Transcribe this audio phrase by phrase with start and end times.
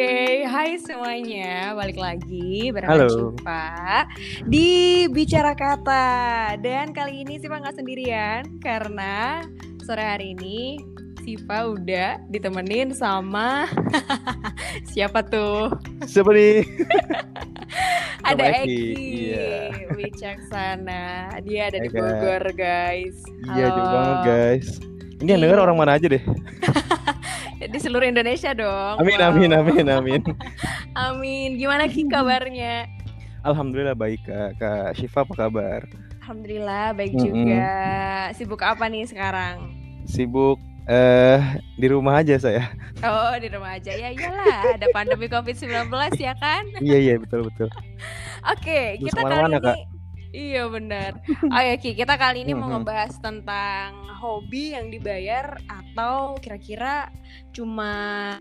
[0.00, 3.36] Oke, hai semuanya, balik lagi bareng Halo.
[3.36, 4.08] Syifa
[4.48, 6.08] di Bicara Kata
[6.56, 9.44] Dan kali ini Siva nggak sendirian karena
[9.84, 10.80] sore hari ini
[11.20, 13.68] Siva udah ditemenin sama
[14.96, 15.68] siapa tuh?
[16.08, 16.64] Siapa nih?
[18.32, 19.68] Ada Eki, Eki, iya.
[20.00, 22.08] Wicaksana Dia ada di Hai, guys.
[22.08, 23.16] Bogor guys
[23.52, 24.68] Iya, jauh banget guys.
[25.20, 25.44] Ini yang Iya.
[25.44, 26.24] denger orang mana aja deh.
[27.70, 29.28] Di seluruh Indonesia dong Amin, Wow.
[29.30, 30.20] amin, amin, amin.
[31.06, 32.90] Amin, gimana Ki kabarnya?
[33.40, 34.58] Alhamdulillah baik kak.
[34.58, 35.80] Kak Syifa apa kabar?
[36.20, 37.24] Alhamdulillah baik Mm-mm.
[37.24, 37.66] juga.
[38.36, 39.70] Sibuk apa nih sekarang?
[40.04, 41.38] Sibuk eh
[41.74, 42.68] di rumah aja saya.
[43.00, 46.66] Oh di rumah aja ya iyalah ada pandemi COVID-19 ya kan?
[46.82, 47.70] iya iya betul betul.
[48.52, 49.76] Oke Terus kita kali ini Kak?
[50.30, 51.18] Iya benar.
[51.54, 57.10] Oke Ki kita kali ini mau ngebahas tentang hobi yang dibayar atau kira-kira
[57.50, 58.36] cuma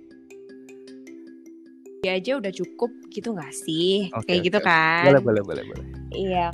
[1.99, 4.07] ya aja udah cukup gitu nggak sih?
[4.13, 5.03] Oke, Kayak oke, gitu kan?
[5.09, 5.85] Boleh boleh boleh boleh.
[6.13, 6.47] Iya.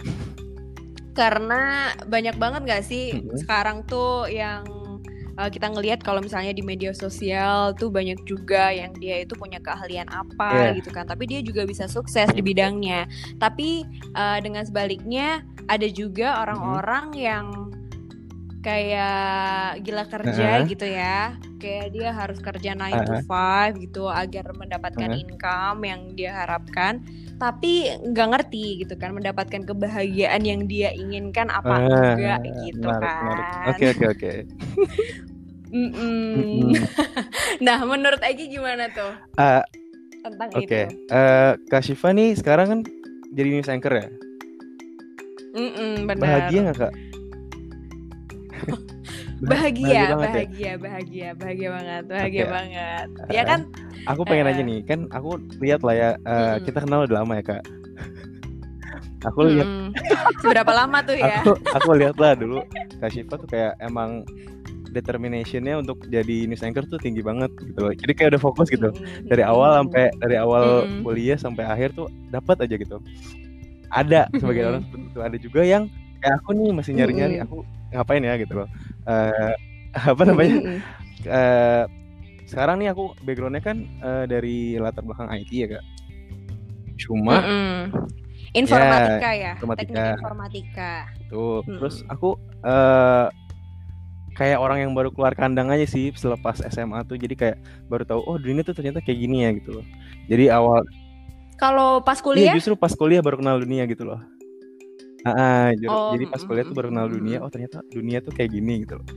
[1.16, 1.62] Karena
[2.12, 3.40] banyak banget gak sih Mhm.
[3.40, 4.68] sekarang tuh yang
[5.40, 9.60] uh, kita ngelihat kalau misalnya di media sosial tuh banyak juga yang dia itu punya
[9.60, 10.78] keahlian apa Iya.
[10.80, 11.06] gitu kan.
[11.08, 13.08] Tapi dia juga bisa sukses di bidangnya.
[13.40, 13.84] Tapi
[14.16, 17.46] uh, dengan sebaliknya ada juga orang-orang yang
[18.66, 20.66] kayak gila kerja Heeh.
[20.66, 21.38] gitu ya.
[21.62, 23.22] Kayak dia harus kerja 9 to Heeh.
[23.22, 25.22] 5 gitu agar mendapatkan Heeh.
[25.22, 27.06] income yang dia harapkan
[27.36, 33.04] tapi nggak ngerti gitu kan mendapatkan kebahagiaan yang dia inginkan apa Ah, enggak gitu menarik,
[33.12, 33.68] kan.
[33.76, 34.32] Oke oke oke.
[37.66, 39.64] Nah, menurut Egi gimana tuh Ah,
[40.24, 40.64] tentang Oke.
[40.64, 41.12] itu?
[41.12, 42.80] Eh, Kak Syifa nih sekarang kan
[43.36, 44.08] jadi news anchor ya.
[45.56, 46.20] Mm-mm, benar.
[46.20, 46.94] Bahagia nggak kak?
[49.44, 50.32] Bahagia, banget ya?
[50.32, 52.52] bahagia, bahagia, bahagia banget, bahagia Oke.
[52.52, 53.08] banget.
[53.28, 53.60] Eh, Ya kan?
[54.06, 54.52] Aku pengen Eh.
[54.54, 56.64] aja nih, kan aku lihat lah ya, eh, Mm-mm.
[56.64, 57.64] kita kenal udah lama ya kak.
[59.28, 59.90] aku lihat, Mm-mm.
[60.40, 61.42] Seberapa lama tuh ya?
[61.42, 62.62] aku aku lihat lah dulu
[62.96, 64.24] Kak Syifa tuh kayak emang
[64.92, 67.92] determinationnya untuk jadi news anchor tuh tinggi banget gitu loh.
[67.92, 68.88] Jadi kayak udah fokus gitu.
[68.94, 69.28] Mm-mm.
[69.28, 71.04] Dari awal sampai dari awal Mm-mm.
[71.04, 72.98] kuliah sampai akhir tuh dapat aja gitu.
[73.92, 75.20] Ada sebagai orang seperti itu.
[75.20, 75.84] Ada juga yang
[76.24, 77.62] kayak aku nih masih nyari-nyari aku
[77.96, 78.68] ngapain ya gitu loh.
[79.08, 79.54] Eh,
[80.12, 80.56] apa namanya?
[81.24, 81.84] Eh
[82.46, 85.84] sekarang nih aku backgroundnya kan eh, dari latar belakang IT ya kak.
[86.96, 87.92] Cuma Mm-mm.
[88.56, 89.84] Informatika ya, informatika.
[89.84, 90.92] teknik informatika.
[91.28, 91.76] tuh Mm-mm.
[91.82, 93.28] terus aku eh
[94.36, 97.58] kayak orang yang baru keluar kandang aja sih selepas SMA tuh jadi kayak
[97.88, 99.86] baru tahu oh dunia tuh ternyata kayak gini ya gitu loh.
[100.28, 100.84] Jadi awal
[101.56, 102.54] Kalau pas iya kuliah?
[102.56, 104.20] justru pas kuliah baru kenal dunia gitu loh.
[105.26, 108.86] Ju- Oh, jadi pas kuliah tuh baru kenal dunia oh ternyata dunia tuh kayak gini
[108.86, 109.08] gitu loh.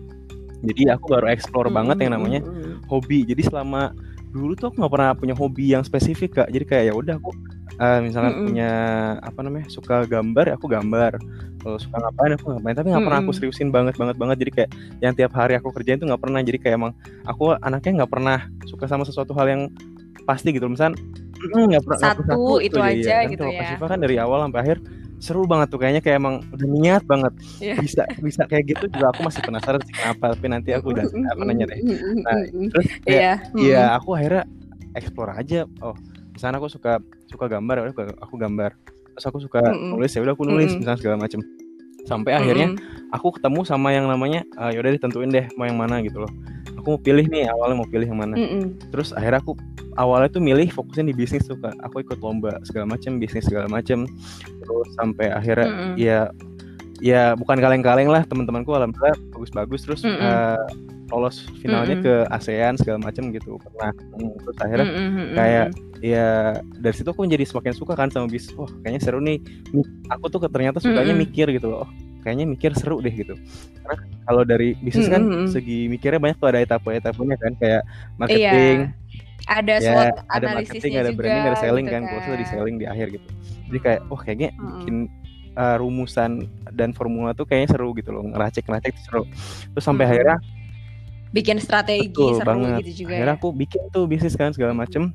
[0.64, 2.40] Jadi aku baru explore banget yang namanya
[2.88, 3.22] hobi.
[3.28, 3.92] Jadi selama
[4.28, 6.48] dulu tuh aku nggak pernah punya hobi yang spesifik kak.
[6.50, 7.30] Jadi kayak ya udah aku
[7.78, 8.44] eh, misalkan Mm-mm.
[8.50, 8.70] punya
[9.22, 11.12] apa namanya suka gambar ya aku gambar.
[11.58, 12.74] Kalau suka ngapain aku ngapain.
[12.74, 14.36] Tapi nggak pernah aku seriusin banget banget banget.
[14.42, 14.70] Jadi kayak
[15.04, 16.40] yang tiap hari aku kerjain tuh nggak pernah.
[16.42, 16.92] Jadi kayak emang
[17.28, 19.62] aku anaknya nggak pernah suka sama sesuatu hal yang
[20.28, 20.92] pasti gitu misal
[21.38, 23.16] nggak pernah pernah Satu, itu iya, aja iya.
[23.22, 23.68] Kan gitu kalau Kak ya.
[23.70, 24.78] Syifa kan dari awal sampai akhir
[25.18, 27.74] seru banget tuh kayaknya kayak emang udah niat banget Iya.
[27.78, 31.42] bisa bisa kayak gitu juga aku masih penasaran sih kenapa tapi nanti aku udah apa
[31.42, 31.78] nanya deh
[32.22, 32.38] Nah,
[32.70, 33.32] terus kayak Iya.
[33.54, 34.44] Iya, aku akhirnya
[34.94, 35.66] explore aja.
[35.78, 35.94] Oh,
[36.32, 38.70] misalnya aku suka suka gambar, ya aku, aku gambar.
[39.14, 41.38] Terus aku suka nulis, ya udah aku nulis misalnya segala macem.
[42.06, 42.76] Sampai akhirnya
[43.10, 46.32] aku ketemu sama yang namanya, "Ah, yaudah ditentuin deh mau yang mana gitu loh.
[46.78, 48.38] Aku mau pilih nih, awalnya mau pilih yang mana.
[48.94, 49.58] Terus akhirnya aku
[49.98, 51.74] awalnya tuh milih fokusnya di bisnis tuh kak.
[51.82, 54.06] Aku ikut lomba segala macem, bisnis segala macem.
[54.46, 55.94] Terus sampai akhirnya Mm-mm.
[55.98, 56.30] ya
[56.98, 60.18] ya bukan kaleng-kaleng lah teman-temanku alhamdulillah bagus-bagus terus Mm-mm.
[60.18, 60.66] eh,
[61.14, 62.04] lolos finalnya Mm-mm.
[62.04, 65.26] ke ASEAN segala macam gitu pernah Hmm, terus akhirnya Mm-mm.
[65.38, 65.66] kayak
[66.02, 69.38] ya dari situ aku menjadi semakin suka kan sama bisnis wah kayaknya seru nih
[70.10, 71.22] aku tuh ternyata sukanya Mm-mm.
[71.26, 71.90] mikir gitu loh oh,
[72.26, 73.34] kayaknya mikir seru deh gitu
[73.86, 75.48] karena kalau dari bisnis kan Mm-mm.
[75.48, 77.82] segi mikirnya banyak tuh ada etapa-etapanya kan kayak
[78.18, 78.90] marketing
[79.48, 82.86] ada ya ada marketing ada juga, branding ada selling gitu kan kalau di selling di
[82.90, 83.28] akhir gitu
[83.70, 84.70] jadi kayak wah kayaknya Mm-mm.
[84.82, 84.96] bikin
[85.58, 89.22] uh, rumusan dan formula tuh kayaknya seru gitu loh ngeracik ngeracik tuh seru
[89.74, 90.14] terus sampai Mm-mm.
[90.14, 90.38] akhirnya
[91.34, 93.40] bikin strategi betul seru banget gitu juga akhirnya ya.
[93.42, 95.10] aku bikin tuh bisnis kan segala macem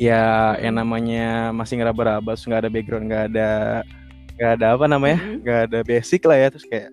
[0.00, 3.50] ya yang namanya masih ngeraba-raba terus nggak ada background nggak ada
[4.34, 5.38] nggak ada apa namanya Mm-mm.
[5.46, 6.90] nggak ada basic lah ya terus kayak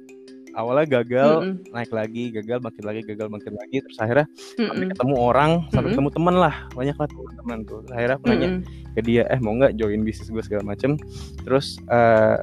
[0.56, 1.72] awalnya gagal Mm-mm.
[1.72, 4.28] naik lagi gagal bangkit lagi gagal bangkit lagi terus akhirnya
[4.58, 4.92] sampai Mm-mm.
[4.96, 5.92] ketemu orang sampai Mm-mm.
[5.96, 8.94] ketemu teman lah banyak lah teman-teman tuh Terus akhirnya nanya Mm-mm.
[8.96, 11.00] ke dia eh mau nggak join bisnis gue segala macem
[11.48, 12.38] terus eh,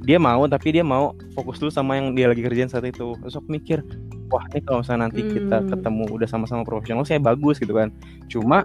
[0.00, 3.36] dia mau tapi dia mau fokus dulu sama yang dia lagi kerjain saat itu terus
[3.36, 3.84] aku mikir
[4.32, 5.68] wah ini kalau misalnya nanti kita Hmm.
[5.74, 7.92] ketemu udah sama-sama profesional saya bagus gitu kan
[8.30, 8.64] cuma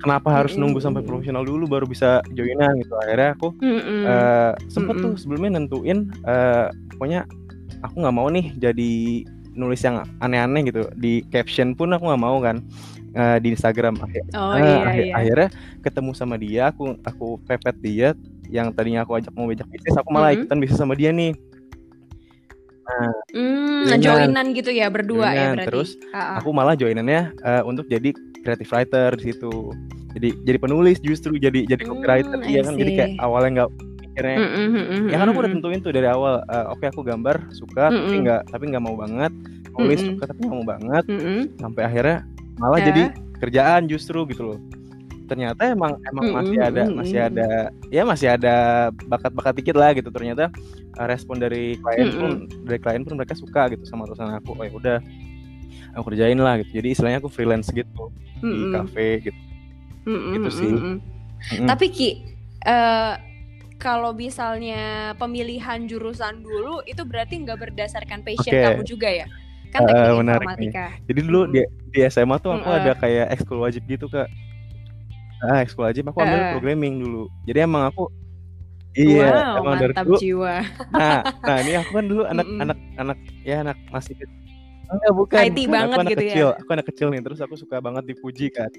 [0.00, 3.54] kenapa harus nunggu sampai profesional dulu baru bisa joinan gitu akhirnya aku
[4.02, 7.22] uh, sempet tuh sebelumnya nentuin uh, pokoknya
[7.82, 8.92] aku nggak mau nih jadi
[9.52, 12.64] nulis yang aneh-aneh gitu di caption pun aku nggak mau kan
[13.12, 15.14] uh, di Instagram akhir oh, uh, iya, akhir, iya.
[15.16, 15.48] akhirnya
[15.84, 18.08] ketemu sama dia aku aku pepet dia
[18.48, 20.48] yang tadinya aku ajak mau bejak bisnis aku malah mm-hmm.
[20.48, 21.36] ikutan bisnis sama dia nih
[22.82, 25.38] Nah, mm, joinan gitu ya berdua joinan.
[25.38, 25.68] ya berarti.
[25.70, 26.36] Terus uh-uh.
[26.42, 28.10] aku malah joinannya uh, untuk jadi
[28.42, 29.70] creative writer di situ.
[30.12, 32.74] Jadi jadi penulis justru jadi jadi copywriter mm, iya kan.
[32.74, 33.70] Jadi kayak awalnya nggak
[34.12, 34.36] mikirnya.
[34.36, 36.92] Mm, mm, mm, mm, ya kan aku udah tentuin tuh dari awal uh, oke okay,
[36.92, 39.32] aku gambar suka mm, tapi nggak tapi nggak mau banget.
[39.72, 41.04] Nulis mm, suka tapi nggak mau banget.
[41.08, 41.42] Mm, mm.
[41.64, 42.16] sampai akhirnya
[42.60, 42.84] malah uh.
[42.84, 43.02] jadi
[43.40, 44.58] kerjaan justru gitu loh.
[45.26, 47.48] Ternyata emang emang mm, masih ada masih ada
[47.88, 48.54] ya masih ada
[49.08, 50.52] bakat-bakat dikit lah gitu ternyata.
[51.00, 52.30] Uh, respon dari klien mm, pun
[52.68, 54.52] dari klien pun mereka suka gitu sama tulisan aku.
[54.52, 54.98] Oh ya udah
[55.96, 56.84] aku kerjain lah gitu.
[56.84, 58.12] Jadi istilahnya aku freelance gitu
[58.44, 59.40] mm, di cafe gitu.
[60.02, 60.68] Mm, gitu sih.
[60.68, 60.98] mm,
[61.62, 61.66] mm.
[61.70, 62.08] tapi ki
[62.66, 63.14] uh,
[63.82, 68.62] kalau misalnya pemilihan jurusan dulu itu berarti nggak berdasarkan passion okay.
[68.62, 69.26] kamu juga ya
[69.72, 70.84] kan teknik uh, informatika.
[70.92, 71.04] Nih.
[71.08, 71.52] Jadi dulu hmm.
[71.56, 71.60] di,
[71.96, 72.78] di SMA tuh aku uh.
[72.78, 74.28] ada kayak ekskul wajib gitu kak
[75.42, 76.50] ah ekskul aja aku ambil uh.
[76.54, 78.06] programming dulu jadi emang aku
[78.94, 80.54] iya wow, emang dari dulu jiwa.
[80.94, 82.62] nah nah ini aku kan dulu anak mm -mm.
[82.62, 84.14] anak anak ya anak masih
[84.92, 85.40] Enggak bukan.
[85.40, 85.72] IT bukan.
[85.72, 86.46] banget aku anak gitu kecil.
[86.52, 86.60] ya.
[86.60, 88.70] Aku anak kecil nih, terus aku suka banget dipuji kan.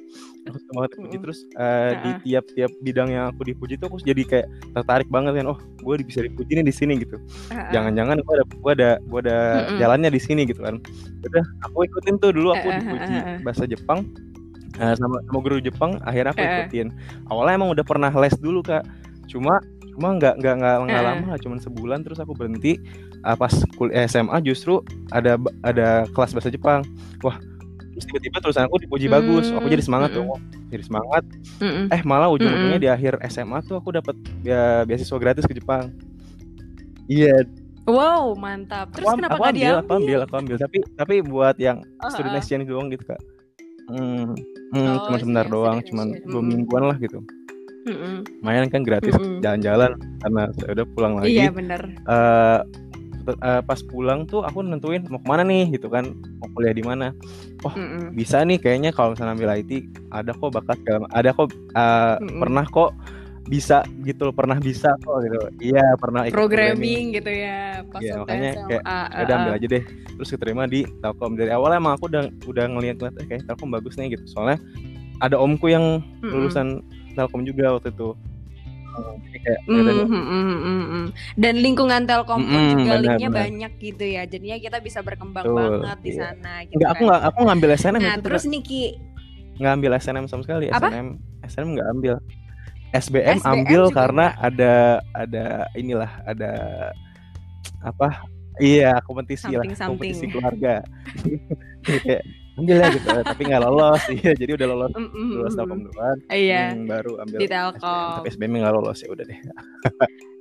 [0.46, 4.24] Aku suka banget dipuji terus uh, di tiap-tiap bidang yang aku dipuji tuh aku jadi
[4.24, 5.46] kayak tertarik banget kan.
[5.50, 7.18] Oh, gue bisa dipuji nih di sini gitu.
[7.50, 9.38] Jangan-jangan gue ada gue ada gue ada
[9.82, 10.78] jalannya di sini gitu kan.
[11.26, 14.06] Udah, aku ikutin tuh dulu aku dipuji bahasa Jepang
[14.80, 16.88] uh, sama sama guru Jepang akhirnya aku ikutin
[17.30, 18.86] awalnya emang udah pernah les dulu kak
[19.30, 19.62] cuma
[19.94, 22.82] cuma nggak nggak nggak nggak lama cuma sebulan terus aku berhenti.
[23.24, 26.82] Uh, pas kuliah SMA justru ada ada kelas bahasa Jepang.
[27.24, 27.38] Wah
[27.94, 29.46] terus tiba-tiba tulisan aku dipuji mm, bagus.
[29.54, 30.26] Aku jadi semangat mm, tuh
[30.74, 31.24] jadi semangat.
[31.62, 35.54] Mm, eh malah ujung-ujungnya mm, di akhir SMA tuh aku dapat ya beasiswa gratis ke
[35.54, 35.94] Jepang.
[37.06, 37.46] Iya.
[37.46, 37.62] Yeah.
[37.84, 38.96] Wow, mantap.
[38.96, 39.76] Terus aku, kenapa aku ambil, diambil?
[39.84, 40.56] Aku ambil, aku ambil.
[40.56, 43.20] Tapi tapi buat yang uh, student exchange doang gitu, Kak.
[43.92, 44.32] Hmm,
[44.72, 47.20] hmm oh, cuma sebentar doang, cuma dua mingguan lah gitu.
[47.86, 51.36] Lumayan kan gratis jalan-jalan karena saya udah pulang lagi.
[51.36, 51.82] Iya benar.
[52.08, 52.60] Uh,
[53.28, 56.84] uh, pas pulang tuh aku nentuin mau ke mana nih gitu kan mau kuliah di
[56.84, 57.16] mana
[57.64, 58.06] wah mm -mm.
[58.16, 60.78] bisa nih kayaknya kalau misalnya ambil IT ada kok bakat
[61.16, 62.40] ada kok uh, mm -mm.
[62.44, 62.92] pernah kok
[63.44, 68.24] bisa gitu loh pernah bisa kok gitu iya pernah ikut programming, gitu ya pas ya,
[68.24, 69.84] makanya kayak uh, udah ambil aja deh
[70.16, 73.76] terus keterima di Telkom dari awal emang aku udah udah ngeliat ngeliat eh, kayak Telkom
[73.76, 74.64] bagus nih gitu soalnya
[75.20, 77.03] ada omku yang lulusan mm-hmm.
[77.14, 78.10] Telkom juga waktu itu.
[79.34, 83.42] Kayak mm, mm, mm, mm, dan lingkungan Telkom pun mm, juga bener, linknya bener.
[83.42, 84.24] banyak gitu ya.
[84.30, 86.06] Jadinya kita bisa berkembang Tuh, banget iya.
[86.06, 86.94] di sana gitu Enggak, kan.
[86.94, 88.84] aku nggak aku ngambil SNM nah terus Niki?
[89.58, 90.66] Nggak ambil SNM sama sekali.
[90.70, 90.88] Apa?
[90.94, 91.08] SNM
[91.50, 92.16] SNM nggak ambil.
[92.94, 96.52] SBM, SBM ambil karena ada ada inilah ada
[97.82, 98.22] apa?
[98.62, 100.14] Iya kompetisi something, lah something.
[100.14, 100.86] kompetisi keluarga
[102.54, 104.02] ambil ya gitu tapi nggak lolos.
[104.22, 105.30] Iya jadi udah lolos mm -mm.
[105.42, 108.14] lolos telkom duluan iya hmm, baru ambil di telkom.
[108.22, 109.40] Tapi SBM nggak lolos ya udah deh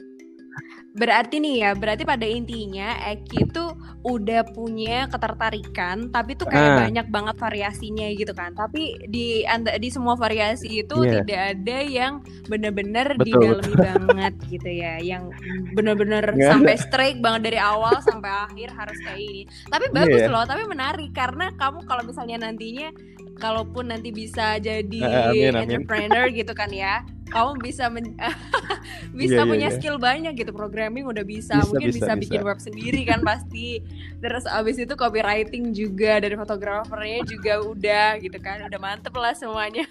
[0.93, 3.65] Berarti nih ya, berarti pada intinya Eki itu
[4.05, 6.79] udah punya ketertarikan, tapi tuh kayak ah.
[6.85, 8.53] banyak banget variasinya gitu kan.
[8.53, 9.41] Tapi di
[9.81, 11.25] di semua variasi itu yeah.
[11.25, 12.13] tidak ada yang
[12.45, 15.33] bener-bener didalami banget gitu ya, yang
[15.73, 19.43] bener-bener sampai strike banget dari awal sampai akhir harus kayak ini.
[19.73, 20.33] Tapi bagus yeah.
[20.33, 22.93] loh, tapi menarik karena kamu kalau misalnya nantinya
[23.41, 25.63] kalaupun nanti bisa jadi amin, amin.
[25.67, 28.13] entrepreneur gitu kan ya kamu bisa men
[29.19, 32.13] bisa yeah, iya, punya yeah, skill banyak gitu programming udah bisa, bisa mungkin bisa, bisa
[32.21, 32.49] bikin bisa.
[32.49, 33.81] web sendiri kan pasti
[34.21, 39.89] terus abis itu copywriting juga dari fotografernya juga udah gitu kan udah mantep lah semuanya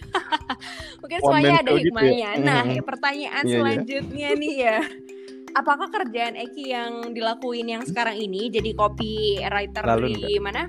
[1.02, 1.82] mungkin semuanya ada gitu ya?
[1.90, 2.42] hikmahnya ya?
[2.46, 2.86] nah mm.
[2.86, 3.58] pertanyaan yeah, iya.
[3.58, 4.42] selanjutnya yeah.
[4.42, 4.78] nih ya
[5.52, 10.44] apakah kerjaan Eki yang dilakuin yang sekarang ini jadi copywriter Lalu di enggak.
[10.46, 10.64] mana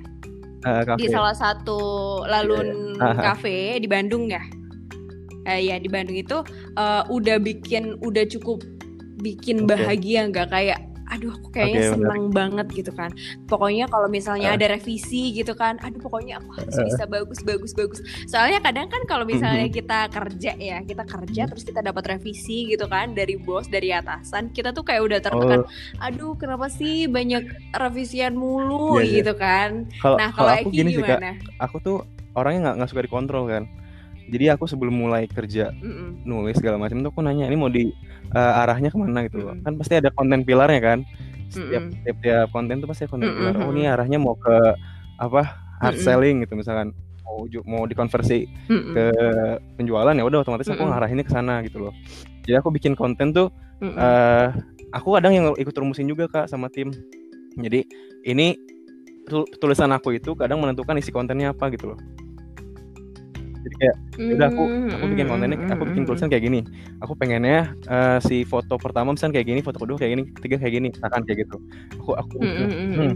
[0.66, 1.80] uh, di salah satu
[2.26, 3.14] lalun yeah.
[3.18, 4.42] cafe di Bandung ya
[5.46, 6.38] uh, ya di Bandung itu
[6.78, 8.62] uh, udah bikin udah cukup
[9.22, 10.78] bikin bahagia nggak kayak
[11.12, 12.32] aduh aku kayaknya okay, seneng bener.
[12.32, 13.10] banget gitu kan
[13.44, 14.56] pokoknya kalau misalnya uh.
[14.56, 16.84] ada revisi gitu kan aduh pokoknya aku harus uh.
[16.88, 19.76] bisa bagus bagus bagus soalnya kadang kan kalau misalnya mm-hmm.
[19.76, 24.56] kita kerja ya kita kerja terus kita dapat revisi gitu kan dari bos dari atasan
[24.56, 25.68] kita tuh kayak udah tertekan oh.
[26.00, 27.44] aduh kenapa sih banyak
[27.76, 29.16] revisian mulu yeah, iya.
[29.20, 31.36] gitu kan kalo, nah kalau aku gini gimana?
[31.36, 31.96] sih kak aku tuh
[32.32, 33.68] orangnya nggak nggak suka dikontrol kan
[34.32, 36.24] jadi aku sebelum mulai kerja Mm-mm.
[36.24, 37.92] nulis segala macam tuh aku nanya ini mau di
[38.32, 40.98] uh, arahnya ke mana gitu mm kan pasti ada konten pilarnya kan
[41.52, 42.02] setiap Mm-mm.
[42.08, 44.56] tiap, tiap konten tuh pasti ada konten pilar oh ini arahnya mau ke
[45.20, 45.42] apa
[45.84, 48.92] hard selling gitu misalkan mau mau dikonversi mm -mm.
[48.96, 49.04] ke
[49.76, 50.82] penjualan ya udah otomatis mm -mm.
[50.82, 51.92] aku ngarahinnya ke sana gitu loh
[52.48, 53.52] jadi aku bikin konten tuh
[53.84, 53.96] mm -mm.
[54.00, 54.48] Uh,
[54.96, 56.88] aku kadang yang ikut rumusin juga kak sama tim
[57.60, 57.84] jadi
[58.24, 58.56] ini
[59.60, 61.98] tulisan aku itu kadang menentukan isi kontennya apa gitu loh
[63.62, 66.60] jadi kayak ya udah aku aku bikin kontennya aku bikin tulisan kayak gini
[66.98, 70.74] aku pengennya uh, si foto pertama misalnya kayak gini foto kedua kayak gini ketiga kayak
[70.78, 71.56] gini akan kayak gitu
[72.02, 72.90] aku aku mm -hmm.
[72.98, 73.12] hmm.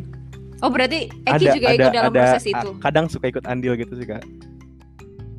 [0.63, 3.75] oh berarti Eki ada, juga ada, ikut dalam ada, proses itu kadang suka ikut andil
[3.75, 4.23] gitu sih kak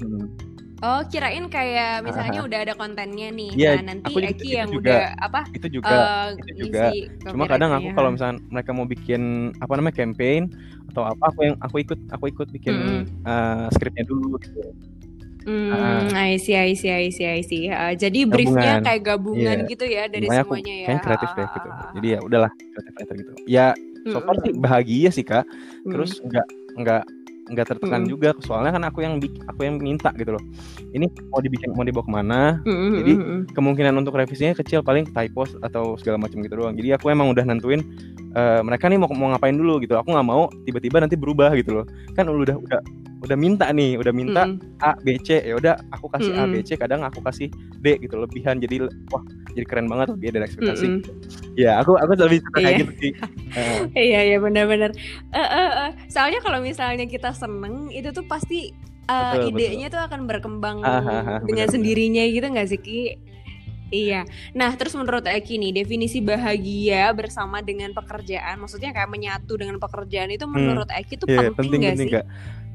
[0.03, 0.47] hmm.
[0.85, 3.49] Oh, kirain kayak misalnya uh, udah ada kontennya nih.
[3.57, 5.41] Yeah, nah, nanti aku Eki yang juga, udah apa?
[5.49, 6.93] Itu juga, uh, itu juga.
[7.33, 9.21] Cuma kadang aku kalau misalnya mereka mau bikin
[9.57, 10.53] apa namanya campaign
[10.93, 13.03] atau apa, aku yang aku ikut aku ikut bikin mm -hmm.
[13.25, 14.61] uh, skripnya dulu gitu.
[15.47, 17.71] Hmm, uh, I see, I see, I see, I see.
[17.71, 19.71] Uh, jadi briefnya kayak gabungan yeah.
[19.71, 20.87] gitu ya dari Makanya semuanya aku, ya.
[20.87, 21.69] Kayak kreatif deh gitu.
[21.95, 23.31] Jadi ya udahlah kreatif gitu.
[23.47, 23.67] Ya
[24.11, 25.47] so far sih bahagia sih kak.
[25.87, 26.47] Terus nggak
[26.83, 27.03] nggak
[27.47, 28.09] nggak tertekan mm.
[28.11, 29.15] juga soalnya kan aku yang
[29.47, 30.43] aku yang minta gitu loh
[30.91, 32.91] ini mau dibikin mau dibawa ke mana mm.
[32.99, 33.13] jadi
[33.55, 37.47] kemungkinan untuk revisinya kecil paling typos atau segala macam gitu doang jadi aku emang udah
[37.47, 37.81] nentuin
[38.38, 41.82] uh, mereka nih mau mau ngapain dulu gitu aku nggak mau tiba-tiba nanti berubah gitu
[41.82, 42.79] loh kan udah udah
[43.25, 44.86] udah minta nih udah minta mm.
[44.86, 46.41] A B C ya udah aku kasih mm.
[46.41, 47.50] A B C kadang aku kasih
[47.82, 49.24] D gitu lebihan jadi wah
[49.58, 51.58] jadi keren banget lebih dari ekspektasi mm -hmm.
[51.58, 52.82] ya aku aku lebih suka kayak iya.
[52.86, 53.12] gitu sih
[53.58, 53.82] uh.
[54.13, 54.94] iya iya benar-benar
[55.34, 55.89] uh, uh, uh.
[56.06, 58.70] soalnya kalau misalnya kita seneng itu tuh pasti
[59.10, 59.98] uh, betul, idenya betul.
[59.98, 63.01] tuh akan berkembang uh, uh, uh, dengan bener, sendirinya gitu nggak sih Ki
[63.88, 64.27] Iya.
[64.51, 70.27] Nah, terus menurut Eki nih, definisi bahagia bersama dengan pekerjaan, maksudnya kayak menyatu dengan pekerjaan
[70.32, 70.53] itu hmm.
[70.53, 71.00] menurut hmm.
[71.00, 72.10] Eki itu yeah, penting, penting gak sih?
[72.12, 72.25] Kak.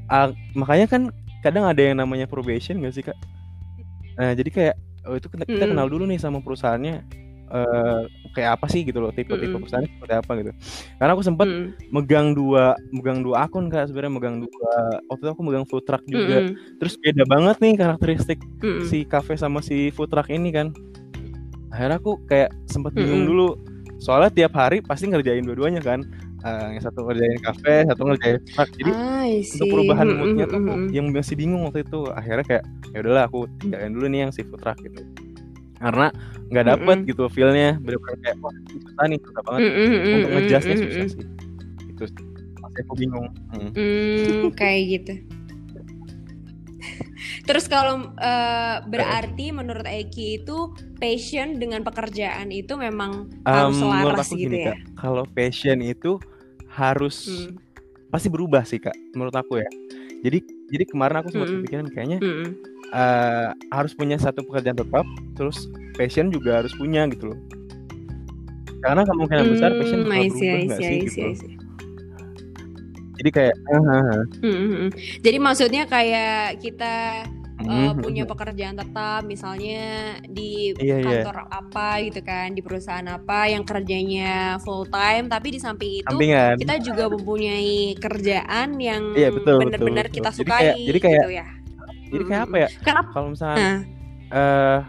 [0.09, 1.02] Uh, makanya kan
[1.45, 3.19] kadang ada yang namanya probation gak sih, Kak?
[4.16, 4.76] Nah, jadi kayak
[5.09, 7.02] oh itu kita, kita kenal dulu nih sama perusahaannya
[7.52, 8.02] uh,
[8.33, 9.61] kayak apa sih gitu loh tipe-tipe mm.
[9.61, 10.50] perusahaan seperti apa gitu
[10.97, 11.92] karena aku sempat mm.
[11.92, 14.71] megang dua megang dua akun kak sebenarnya megang dua
[15.12, 16.81] waktu itu aku megang food truck juga mm.
[16.81, 18.88] terus beda banget nih karakteristik mm.
[18.88, 20.73] si cafe sama si food truck ini kan
[21.72, 23.32] akhirnya aku kayak sempat bingung mm -hmm.
[23.32, 23.48] dulu.
[23.98, 26.04] Soalnya tiap hari pasti ngerjain dua-duanya kan.
[26.42, 28.90] Uh, yang satu ngerjain kafe satu ngerjain truck jadi
[29.46, 30.26] untuk perubahan mm -hmm.
[30.26, 32.00] moodnya tuh mm yang masih bingung waktu itu.
[32.12, 35.06] Akhirnya kayak ya udahlah aku tinggalin dulu nih yang si food truck gitu.
[35.78, 36.10] Karena
[36.50, 37.10] nggak dapet mm -hmm.
[37.14, 37.70] gitu feelnya.
[37.78, 39.60] Bener-bener kayak wah susah nih susah banget.
[39.62, 40.14] Mm -hmm.
[40.18, 41.26] untuk ngejasnya susah sih.
[41.94, 42.02] Itu
[42.58, 43.28] masih aku bingung.
[43.54, 43.70] Hmm.
[43.76, 45.14] Mm, kayak gitu
[47.49, 54.28] Terus kalau uh, berarti menurut Eki itu passion dengan pekerjaan itu memang um, harus selaras
[54.32, 54.76] gitu gini, ya?
[54.99, 56.18] Kalau passion itu
[56.73, 57.61] harus hmm.
[58.09, 59.68] pasti berubah sih kak, menurut aku ya.
[60.23, 60.38] Jadi
[60.73, 61.56] jadi kemarin aku sempat hmm.
[61.62, 62.47] kepikiran kayaknya hmm.
[62.94, 65.68] uh, harus punya satu pekerjaan tetap, terus
[65.99, 67.40] passion juga harus punya gitu loh.
[68.82, 71.62] Karena kemungkinan hmm, besar passion bakal berubah nggak sih gitu.
[73.21, 74.23] Jadi kayak uh, uh, uh.
[74.40, 74.88] Hmm,
[75.21, 77.26] Jadi maksudnya kayak kita
[77.69, 81.07] uh, punya pekerjaan tetap misalnya di iya, iya.
[81.07, 81.59] kantor iya.
[81.62, 86.57] apa gitu kan di perusahaan apa yang kerjanya full time tapi di samping itu Sampingan.
[86.59, 91.47] kita juga mempunyai kerjaan yang iya, benar-benar kita sukai jadi kayak, jadi kayak gitu ya
[92.12, 93.11] jadi kayak apa ya Kenapa?
[93.14, 93.71] kalau misalnya
[94.33, 94.33] uh.
[94.33, 94.81] Uh,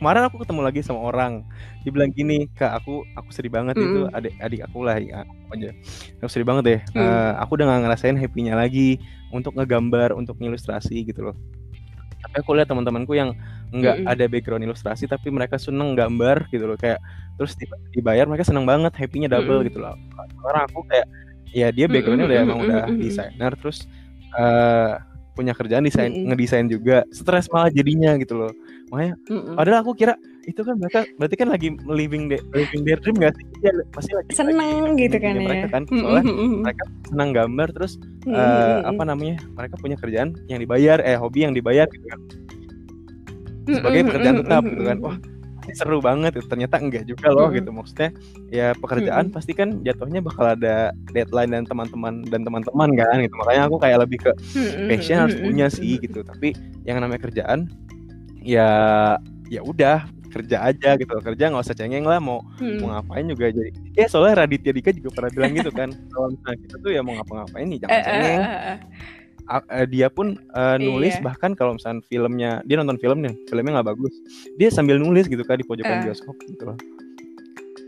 [0.00, 1.44] kemarin aku ketemu lagi sama orang
[1.84, 3.84] dibilang gini kak aku aku sedih banget mm.
[3.84, 5.70] itu adik adik aku lah ya aja
[6.24, 7.04] aku sedih banget deh mm.
[7.04, 8.96] uh, aku udah gak ngerasain happynya lagi
[9.28, 11.36] untuk ngegambar untuk ngilustrasi gitu loh
[12.20, 13.32] tapi aku lihat teman-temanku yang
[13.70, 14.12] nggak mm -hmm.
[14.12, 17.00] ada background ilustrasi tapi mereka seneng gambar gitu loh kayak
[17.40, 17.56] terus
[17.96, 19.68] dibayar mereka seneng banget happynya double mm -hmm.
[19.72, 19.94] gitu loh
[20.44, 21.06] orang aku kayak
[21.52, 22.44] ya dia backgroundnya mm -hmm.
[22.44, 23.88] udah emang udah desainer terus
[24.36, 25.00] uh,
[25.40, 26.28] punya kerjaan desain mm -hmm.
[26.28, 28.52] ngedesain juga stres malah jadinya gitu loh
[28.92, 29.54] makanya mm -hmm.
[29.56, 33.32] padahal aku kira itu kan mereka berarti kan lagi living the, living their dream gak
[33.40, 35.68] sih ya pasti lagi seneng lagi, gitu kan mereka ya.
[35.72, 36.60] kan soalnya mm -hmm.
[36.60, 38.36] mereka senang gambar terus mm -hmm.
[38.36, 42.20] uh, apa namanya mereka punya kerjaan yang dibayar eh hobi yang dibayar gitu kan
[43.70, 45.16] sebagai pekerjaan tetap gitu kan wah
[45.78, 48.10] seru banget itu ternyata enggak juga loh gitu maksudnya
[48.50, 53.34] ya pekerjaan pasti kan jatuhnya bakal ada deadline dan teman-teman dan teman-teman kan gitu.
[53.38, 54.32] Makanya aku kayak lebih ke
[54.88, 56.20] passion harus punya sih gitu.
[56.24, 57.70] Tapi yang namanya kerjaan
[58.40, 58.68] ya
[59.50, 61.12] ya udah kerja aja gitu.
[61.20, 62.78] Kerja nggak usah cengeng lah mau hmm.
[62.82, 66.58] mau ngapain juga jadi ya soalnya Raditya Dika juga pernah bilang gitu kan kalau misalnya
[66.66, 68.40] kita tuh ya mau ngapa-ngapain nih jangan eh, eh, cengeng
[69.48, 71.22] uh, dia pun uh, nulis iya.
[71.24, 74.14] bahkan kalau misalnya filmnya dia nonton film nih filmnya nggak bagus
[74.60, 76.04] dia sambil nulis gitu kan di pojokan uh.
[76.10, 76.78] bioskop gitu loh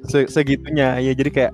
[0.02, 1.52] Se segitunya ya jadi kayak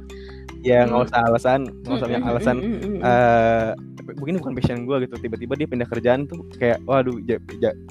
[0.67, 1.09] ya nggak hmm.
[1.09, 2.57] usah alasan nggak usah banyak hmm, alasan.
[3.05, 3.71] uh,
[4.19, 7.15] mungkin bukan passion gue gitu tiba-tiba dia pindah kerjaan tuh kayak waduh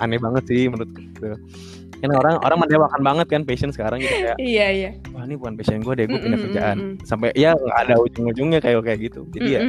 [0.02, 1.38] aneh banget sih menurut gitu
[1.98, 4.92] kan orang orang mendewakan banget kan passion sekarang gitu kayak iya iya.
[5.18, 7.02] Wah ini bukan passion gue deh gue pindah kerjaan.
[7.02, 9.26] sampai ya nggak ada ujung-ujungnya kayak kayak gitu.
[9.34, 9.60] Jadi ya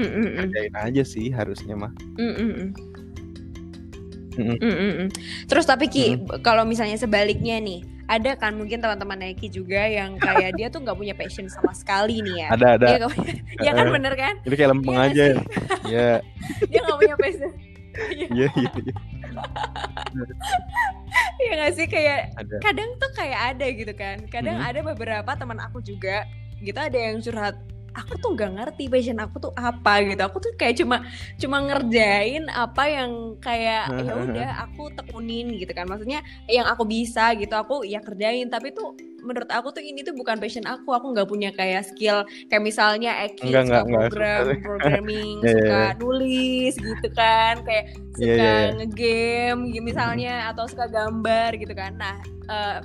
[0.45, 1.89] kerjain aja sih harusnya mah.
[2.21, 2.69] Mm -mm.
[5.51, 6.47] Terus tapi Ki, mm.
[6.47, 10.97] kalau misalnya sebaliknya nih, ada kan mungkin teman-teman Eki juga yang kayak dia tuh nggak
[10.97, 12.49] punya passion sama sekali nih ya.
[12.57, 12.87] Ada ada.
[12.89, 14.35] Dia gak punya, ya kan bener kan?
[14.49, 15.25] Itu kayak lempeng ya aja.
[15.85, 16.11] Iya.
[16.73, 17.53] dia nggak punya passion.
[17.99, 18.71] Iya iya.
[18.79, 18.95] iya.
[21.43, 22.57] Iya gak sih kayak ada.
[22.63, 24.23] kadang tuh kayak ada gitu kan.
[24.31, 24.69] Kadang hmm.
[24.71, 26.23] ada beberapa teman aku juga
[26.63, 27.59] gitu ada yang curhat
[27.99, 30.23] aku tuh gak ngerti passion aku tuh apa gitu.
[30.23, 31.03] Aku tuh kayak cuma
[31.37, 35.91] cuma ngerjain apa yang kayak ya udah aku tekunin gitu kan.
[35.91, 38.47] Maksudnya yang aku bisa gitu aku ya kerjain.
[38.47, 40.95] Tapi tuh menurut aku tuh ini tuh bukan passion aku.
[40.95, 44.63] Aku nggak punya kayak skill kayak misalnya Eki suka enggak, program enggak.
[44.63, 45.91] programming yeah, suka yeah.
[45.99, 47.55] nulis gitu kan.
[47.67, 48.77] Kayak iya, suka yeah, yeah, yeah.
[48.79, 51.99] ngegame gitu misalnya atau suka gambar gitu kan.
[51.99, 52.79] Nah uh,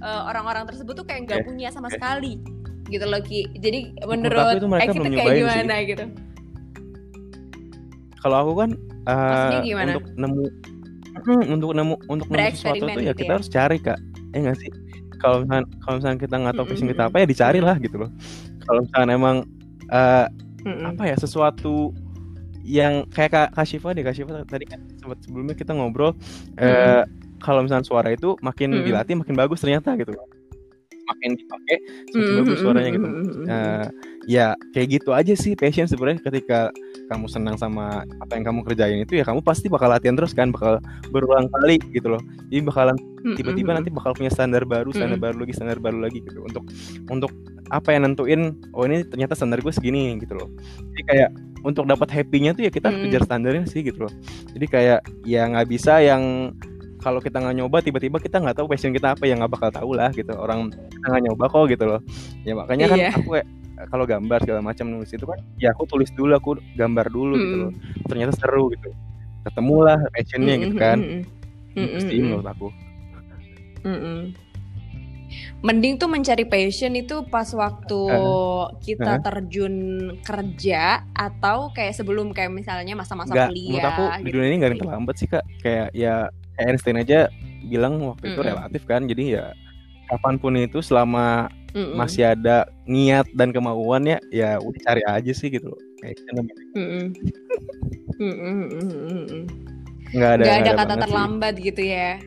[0.00, 1.48] uh, orang-orang tersebut tuh kayak nggak yeah.
[1.48, 2.59] punya sama sekali
[2.90, 3.46] gitu loh Ki.
[3.56, 5.86] Jadi menurut itu mereka belum kayak gimana sih.
[5.94, 6.04] gitu?
[8.20, 8.70] Kalau aku kan
[9.08, 10.44] uh, untuk nemu
[11.24, 13.36] hmm, untuk nemu untuk nemu sesuatu itu ya gitu kita ya?
[13.40, 13.98] harus cari kak.
[14.36, 14.70] Eh nggak sih?
[15.20, 18.10] Kalau misalnya kalau misalnya kita nggak tahu passion kita apa ya dicari lah gitu loh.
[18.68, 19.36] Kalau misalnya emang
[19.88, 20.26] uh,
[20.84, 21.96] apa ya sesuatu
[22.60, 26.60] yang kayak Kak, Kak Shiva deh Kak Shiva tadi kan sempat sebelumnya kita ngobrol mm
[26.60, 26.68] -hmm.
[26.68, 27.02] uh,
[27.40, 28.86] kalau misalnya suara itu makin mm -hmm.
[28.86, 30.28] dilatih makin bagus ternyata gitu loh
[31.10, 31.76] makin dipakai
[32.14, 33.08] semakin bagus suaranya gitu.
[33.50, 33.86] uh,
[34.30, 36.70] ya kayak gitu aja sih passion sebenarnya ketika
[37.10, 40.54] kamu senang sama apa yang kamu kerjain itu ya kamu pasti bakal latihan terus kan
[40.54, 40.78] bakal
[41.10, 42.22] berulang kali gitu loh.
[42.46, 42.96] Jadi bakalan
[43.34, 46.46] tiba-tiba nanti bakal punya standar baru standar baru lagi standar baru lagi gitu.
[46.46, 46.64] Untuk
[47.10, 47.32] untuk
[47.74, 50.48] apa yang nentuin oh ini ternyata standar gue segini gitu loh.
[50.94, 51.30] Jadi kayak
[51.66, 54.12] untuk dapat happynya tuh ya kita harus kejar standarnya sih gitu loh.
[54.54, 56.54] Jadi kayak ya nggak bisa yang
[57.00, 59.90] kalau kita nggak nyoba tiba-tiba kita nggak tahu passion kita apa yang nggak bakal tahu
[59.96, 62.00] lah gitu orang kita nggak nyoba kok gitu loh
[62.44, 63.10] ya makanya kan iya.
[63.16, 63.48] aku kayak
[63.88, 67.40] kalau gambar segala macam nulis itu kan ya aku tulis dulu aku gambar dulu mm.
[67.40, 67.72] gitu loh
[68.12, 68.92] ternyata seru gitu
[69.48, 70.64] ketemulah passionnya mm -hmm.
[70.68, 71.22] gitu kan mm
[71.72, 71.88] -hmm.
[71.96, 72.68] pasti menurut aku
[73.80, 74.18] mm -hmm.
[75.64, 79.22] mending tuh mencari passion itu pas waktu uh, kita uh.
[79.24, 79.74] terjun
[80.20, 84.24] kerja atau kayak sebelum kayak misalnya masa-masa kuliah menurut aku gitu.
[84.26, 86.28] di dunia ini nggak terlambat sih kak kayak ya
[86.60, 87.32] Einstein aja
[87.64, 88.34] bilang waktu mm -hmm.
[88.36, 89.46] itu relatif kan jadi ya
[90.10, 91.94] kapan pun itu selama mm -hmm.
[91.96, 95.70] masih ada niat dan kemauan ya ya udah cari aja sih gitu
[96.00, 97.12] kayak mm
[98.18, 99.44] -hmm.
[100.10, 101.64] nggak ada nggak ada kata terlambat sih.
[101.70, 102.18] gitu ya.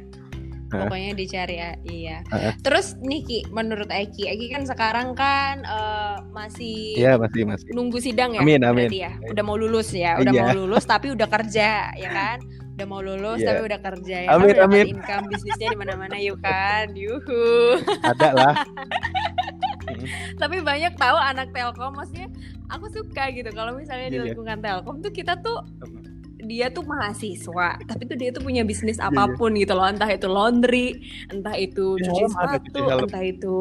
[0.74, 2.17] Pokoknya dicari ya iya.
[2.34, 7.69] Uh, terus Niki menurut Eki Eki kan sekarang kan uh, masih iya masih masih.
[7.78, 8.89] nunggu sidang ya amin amin.
[8.89, 9.13] ya.
[9.30, 10.50] Udah mau lulus ya udah iya.
[10.50, 12.41] mau lulus tapi udah kerja ya kan
[12.74, 13.54] udah mau lulus yeah.
[13.54, 14.86] tapi udah kerja ya amin, kan amin.
[14.98, 18.56] income bisnisnya di mana-mana yuk kan yuhu ada lah
[20.42, 22.34] tapi banyak tahu anak telkom maksudnya
[22.74, 24.26] aku suka gitu kalau misalnya yeah, di iya.
[24.34, 24.66] lingkungan yeah.
[24.66, 25.62] telkom tuh kita tuh
[26.54, 29.26] dia tuh mahasiswa tapi tuh dia tuh punya bisnis iya, iya.
[29.26, 29.66] apa pun yeah.
[29.66, 30.88] gitu loh entah itu laundry
[31.34, 33.58] entah itu yeah, cuci sepatu entah itu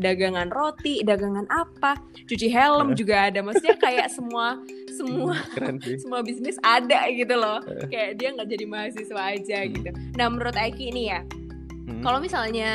[0.00, 4.56] dagangan roti dagangan apa cuci helm juga ada maksudnya kayak semua
[4.98, 5.36] semua
[6.00, 7.60] semua bisnis ada gitu loh
[7.92, 9.70] kayak dia nggak jadi mahasiswa aja hmm.
[9.76, 11.20] gitu nah menurut Aiki ini ya
[11.92, 12.00] Hmm.
[12.00, 12.72] Kalau misalnya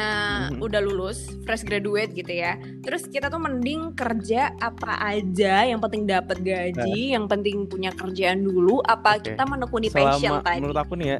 [0.53, 0.61] hmm.
[0.61, 2.53] udah lulus, fresh graduate gitu ya,
[2.85, 6.77] terus kita tuh mending kerja apa aja, yang penting dapat gaji,
[7.09, 7.13] nah.
[7.17, 9.33] yang penting punya kerjaan dulu, apa okay.
[9.33, 10.59] kita menekuni Selama, passion tadi?
[10.61, 11.19] Menurut aku nih ya,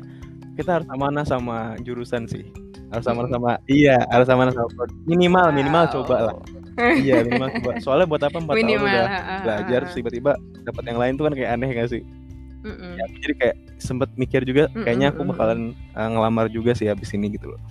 [0.61, 2.45] kita harus amanah sama jurusan sih,
[2.93, 4.69] harus sama sama iya, harus sama sama
[5.09, 5.93] minimal minimal wow.
[5.97, 6.37] coba lah.
[7.01, 7.71] iya minimal coba.
[7.81, 9.05] Soalnya buat apa empat tahun udah
[9.41, 10.31] belajar, terus tiba-tiba
[10.61, 12.05] dapat yang lain tuh kan kayak aneh gak sih?
[12.67, 12.93] Mm-mm.
[12.99, 17.31] Ya, jadi kayak sempet mikir juga kayaknya aku bakalan uh, ngelamar juga sih habis ini
[17.31, 17.61] gitu loh.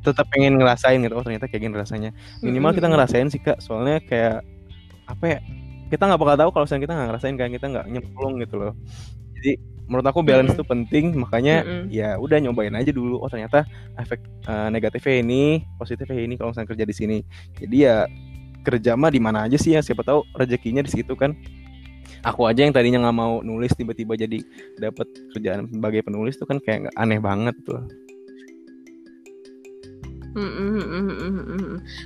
[0.00, 2.10] Tetap pengen ngerasain gitu oh ternyata kayak gini rasanya.
[2.40, 4.40] Minimal kita ngerasain sih kak soalnya kayak
[5.06, 5.38] apa ya
[5.86, 8.72] kita nggak bakal tahu kalau misalnya kita nggak ngerasain kan kita nggak nyemplung gitu loh.
[9.36, 9.52] Jadi
[9.86, 10.72] menurut aku balance itu mm -hmm.
[10.74, 11.84] penting makanya mm -hmm.
[11.94, 13.62] ya udah nyobain aja dulu oh ternyata
[13.94, 14.18] efek
[14.50, 17.18] uh, negatifnya ini positifnya ini kalau misalnya kerja di sini.
[17.54, 18.06] Jadi ya
[18.66, 21.38] kerja mah di mana aja sih ya siapa tahu rezekinya di situ kan
[22.26, 24.42] aku aja yang tadinya nggak mau nulis tiba-tiba jadi
[24.82, 27.80] dapat kerjaan sebagai penulis tuh kan kayak aneh banget tuh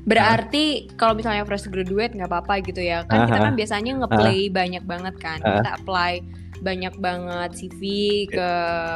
[0.07, 3.03] Berarti kalau misalnya fresh graduate nggak apa-apa gitu ya.
[3.03, 5.43] Kan kita kan biasanya ngeplay banyak banget kan.
[5.43, 6.23] Kita apply
[6.63, 7.83] banyak banget CV
[8.31, 8.51] ke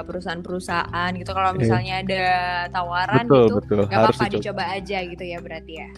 [0.07, 1.31] perusahaan-perusahaan gitu.
[1.35, 1.59] Kalau iya.
[1.59, 2.25] misalnya ada
[2.71, 5.89] tawaran betul, gitu, nggak apa-apa dicoba aja gitu ya berarti ya.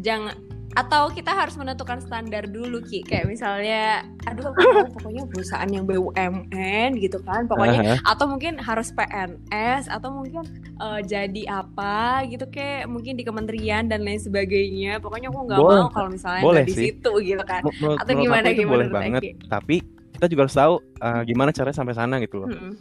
[0.00, 3.04] Jangan atau kita harus menentukan standar dulu ki.
[3.04, 4.60] Kayak misalnya aduh aku
[4.96, 7.44] pokoknya perusahaan yang BUMN gitu kan.
[7.44, 7.98] Pokoknya uh -huh.
[8.16, 10.44] atau mungkin harus PNS atau mungkin
[10.80, 15.00] uh, jadi apa gitu kayak mungkin di kementerian dan lain sebagainya.
[15.04, 17.60] Pokoknya aku nggak mau kalau misalnya boleh di situ gitu kan.
[17.64, 19.22] Menurut, atau gimana itu gimana boleh banget.
[19.48, 19.76] Tapi
[20.16, 22.50] kita juga harus tahu uh, gimana caranya sampai sana gitu loh.
[22.50, 22.74] Hmm.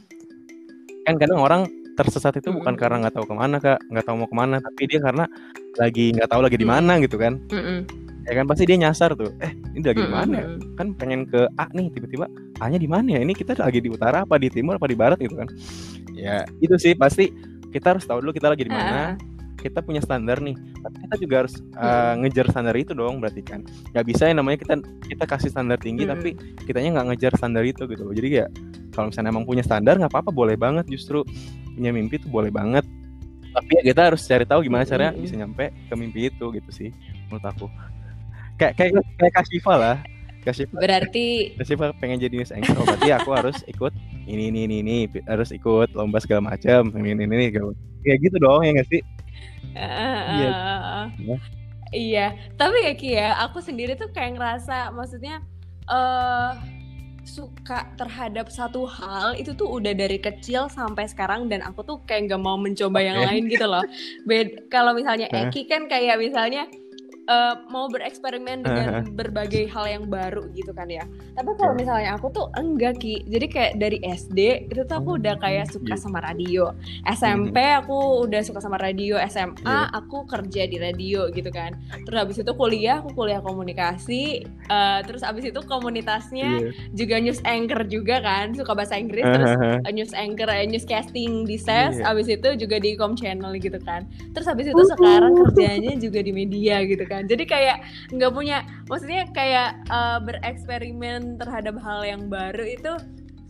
[1.01, 1.65] kan kadang orang
[1.97, 3.82] tersesat itu bukan karena nggak tahu ke mana kak.
[3.89, 5.25] Nggak tahu mau ke mana tapi dia karena
[5.79, 7.39] lagi nggak tahu lagi di mana gitu kan.
[8.21, 9.34] Ya kan pasti dia nyasar tuh.
[9.41, 10.47] Eh ini lagi di mana ya?
[10.77, 12.29] kan pengen ke A nih tiba-tiba
[12.62, 13.19] A nya di mana ya?
[13.23, 15.49] Ini kita lagi di utara apa di timur apa di barat gitu kan.
[16.13, 16.45] Ya.
[16.62, 17.34] Itu sih pasti
[17.71, 19.17] kita harus tahu dulu kita lagi di mana.
[19.62, 20.57] Kita punya standar nih.
[20.57, 23.65] Tapi kita juga harus uh, ngejar standar itu dong berarti kan.
[23.93, 24.73] Nggak bisa ya namanya kita
[25.05, 26.12] kita kasih standar tinggi hmm.
[26.13, 26.29] tapi
[26.65, 28.13] kitanya nggak ngejar standar itu gitu loh.
[28.13, 28.45] Jadi ya
[28.93, 31.25] kalau misalnya emang punya standar nggak apa-apa boleh banget justru.
[31.73, 32.86] Punya mimpi itu boleh banget
[33.52, 36.90] tapi ya kita harus cari tahu gimana caranya bisa nyampe ke mimpi itu gitu sih
[37.28, 37.68] menurut aku.
[38.56, 39.98] Kayak kayak kayak Kasifa lah.
[40.42, 43.94] Kasifa berarti Kasifa pengen jadi Miss Anchor berarti aku harus ikut
[44.26, 44.98] ini ini ini ini.
[45.28, 47.46] Harus ikut lomba segala macam ini ini ini
[48.02, 49.02] kayak gitu dong ya nggak sih?
[49.72, 50.52] Iya.
[51.96, 52.28] iya,
[52.60, 55.40] tapi ya Ki ya, aku sendiri tuh kayak ngerasa maksudnya
[55.88, 56.56] uh,
[57.21, 62.34] suka terhadap satu hal itu tuh udah dari kecil sampai sekarang dan aku tuh kayak
[62.34, 63.07] gak mau mencoba okay.
[63.07, 63.86] yang lain gitu loh.
[64.27, 66.65] Bed kalau misalnya Eki kan kayak misalnya
[67.29, 71.05] uh, mau bereksperimen dengan berbagai hal yang baru gitu kan ya.
[71.38, 75.38] Tapi kalau misalnya aku tuh enggak ki, jadi kayak dari SD itu tuh aku udah
[75.38, 76.01] kayak oh, suka iya.
[76.01, 76.73] sama radio.
[77.05, 77.79] SMP hmm.
[77.86, 79.19] aku udah suka sama radio.
[79.27, 79.91] SMA yeah.
[79.93, 81.77] aku kerja di radio gitu kan.
[82.07, 84.47] Terus habis itu kuliah aku kuliah komunikasi.
[84.71, 86.73] Uh, terus habis itu komunitasnya yeah.
[86.95, 89.25] juga news anchor juga kan, suka bahasa Inggris.
[89.25, 91.99] Terus uh, news anchor, uh, news casting di SES.
[91.99, 92.07] Yeah.
[92.07, 94.07] Habis itu juga di Com Channel gitu kan.
[94.31, 97.28] Terus habis itu sekarang kerjanya juga di media gitu kan.
[97.28, 97.78] Jadi kayak
[98.15, 102.91] nggak punya maksudnya kayak uh, bereksperimen terhadap hal yang baru itu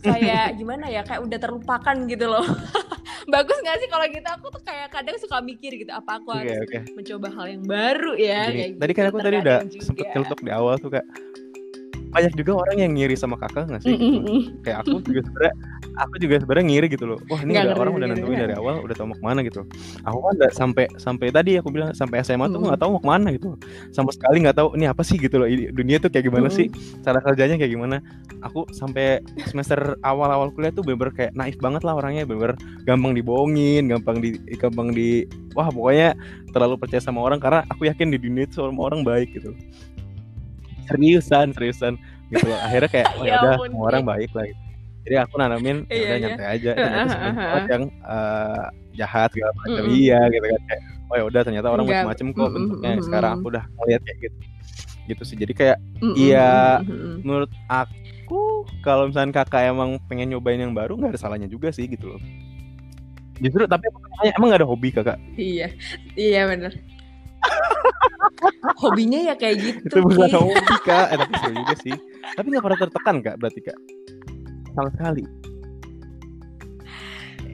[0.02, 2.42] kayak gimana ya kayak udah terlupakan gitu loh.
[3.32, 4.28] Bagus nggak sih kalau gitu?
[4.34, 6.92] Aku tuh kayak kadang suka mikir gitu apa aku harus okay, okay.
[6.92, 10.40] mencoba hal yang baru ya Gini, kayak tadi kan gitu, aku tadi udah sempet celutuk
[10.44, 11.06] di awal tuh kak
[12.12, 13.96] banyak juga orang yang ngiri sama kakak nggak sih?
[13.96, 14.38] Mm -hmm.
[14.60, 15.54] Kayak aku juga sebenarnya
[15.96, 17.18] aku juga sebenarnya ngiri gitu loh.
[17.32, 19.64] Wah ini udah orang udah nentuin dari awal, udah tau mau ke mana gitu.
[20.04, 23.08] Aku kan nggak sampai sampai tadi aku bilang sampai SMA tuh nggak tahu mau ke
[23.08, 23.56] mana gitu.
[23.96, 25.48] Sama sekali nggak tahu ini apa sih gitu loh.
[25.48, 26.68] Dunia tuh kayak gimana sih?
[27.00, 28.04] Cara kerjanya kayak gimana?
[28.44, 33.88] Aku sampai semester awal-awal kuliah tuh bener, kayak naif banget lah orangnya, bener gampang dibohongin,
[33.88, 35.24] gampang di gampang di
[35.56, 36.16] wah pokoknya
[36.52, 39.56] terlalu percaya sama orang karena aku yakin di dunia itu semua orang baik gitu
[40.92, 41.92] seriusan seriusan.
[42.32, 42.58] Gitu loh.
[42.64, 44.60] Akhirnya kayak oh ya, ya udah semua orang baik lah gitu.
[45.02, 46.70] jadi aku nanamin ya iya, udah iya, nyantai aja.
[46.78, 49.82] ternyata sebenarnya yang uh, jahat segala macam.
[49.90, 50.60] Iya gitu kan.
[50.62, 52.90] Kayak oh ya udah ternyata orang macam-macam kok bentuknya.
[53.02, 54.38] sekarang aku udah ngeliat kayak gitu.
[55.10, 55.36] Gitu sih.
[55.36, 55.78] Jadi kayak
[56.14, 56.78] iya
[57.26, 61.90] menurut aku kalau misalnya kakak emang pengen nyobain yang baru nggak ada salahnya juga sih
[61.90, 62.22] gitu loh.
[63.42, 63.90] Justru tapi
[64.38, 65.18] emang gak ada hobi kakak?
[65.34, 65.74] Iya.
[66.14, 66.91] Iya benar
[68.82, 71.06] hobinya ya kayak gitu itu bukan hobi kak.
[71.14, 71.96] Eh, tapi seru juga sih.
[72.34, 73.78] Tapi nggak pernah tertekan kak berarti kak?
[74.74, 75.51] Sama sekali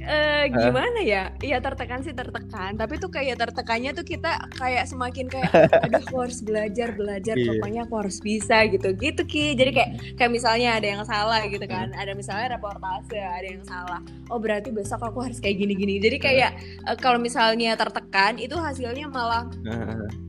[0.09, 1.31] uh, gimana ya?
[1.39, 5.53] Iya tertekan sih tertekan, tapi tuh kayak tertekannya tuh kita kayak semakin kayak
[5.85, 7.47] aduh aku harus belajar belajar yeah.
[7.55, 9.55] pokoknya aku harus bisa gitu gitu ki.
[9.55, 14.01] Jadi kayak kayak misalnya ada yang salah gitu kan, ada misalnya reportase ada yang salah.
[14.33, 15.95] Oh berarti besok aku harus kayak gini gini.
[16.03, 16.51] Jadi kayak
[16.89, 19.47] uh, kalau misalnya tertekan itu hasilnya malah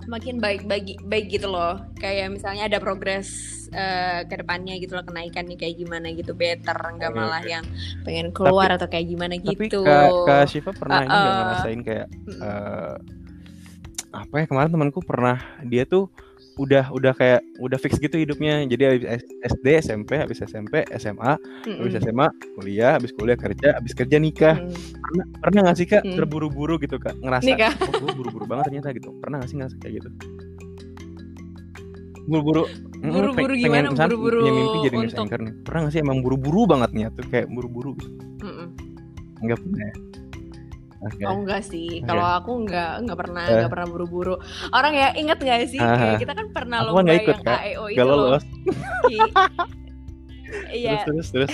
[0.08, 1.82] makin baik bagi baik gitu loh.
[2.00, 6.78] Kayak misalnya ada progres uh, ke depannya gitu loh kenaikan nih kayak gimana gitu better
[6.78, 7.66] nggak malah yang
[8.04, 9.82] pengen keluar tapi, atau kayak gimana gitu.
[9.86, 12.08] Tapi Kak, Shiva pernah uh, ini uh, ngerasain kayak
[12.42, 12.96] uh,
[14.10, 16.10] apa ya kemarin temanku pernah dia tuh
[16.60, 21.78] udah udah kayak udah fix gitu hidupnya jadi habis SD SMP habis SMP SMA mm
[21.80, 22.28] habis SMA
[22.60, 24.76] kuliah habis kuliah kerja habis kerja nikah mm.
[25.00, 26.20] pernah pernah nggak sih kak mm.
[26.20, 27.74] terburu-buru gitu kak ngerasa nikah.
[27.80, 30.10] oh buru-buru banget ternyata gitu pernah nggak sih nggak kayak gitu
[32.30, 32.64] buru-buru
[33.02, 36.90] buru-buru gimana buru-buru punya mimpi jadi news anchor nih pernah gak sih emang buru-buru banget
[36.94, 38.10] nih tuh kayak buru-buru gitu
[38.46, 38.68] mm -mm.
[39.42, 39.96] enggak pernah ya
[41.00, 41.24] Okay.
[41.32, 42.12] Oh enggak sih, okay.
[42.12, 43.56] kalau aku enggak enggak pernah eh.
[43.56, 43.72] enggak uh.
[43.72, 44.36] pernah buru-buru.
[44.76, 45.96] Orang ya inget gak sih uh.
[45.96, 47.60] kayak kita kan pernah lomba kan ikut, yang kak.
[47.64, 48.44] AEO itu Gak lolos.
[50.74, 51.06] Iya.
[51.06, 51.52] terus terus